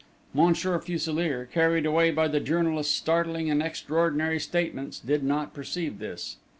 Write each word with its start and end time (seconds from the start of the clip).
Monsieur 0.33 0.79
Fuselier, 0.79 1.45
carried 1.45 1.85
away 1.85 2.09
by 2.09 2.27
the 2.27 2.39
journalist's 2.39 2.91
startling 2.91 3.51
and 3.51 3.61
extraordinary 3.61 4.39
statements, 4.39 4.97
did 4.99 5.23
not 5.23 5.53
perceive 5.53 5.99
this. 5.99 6.37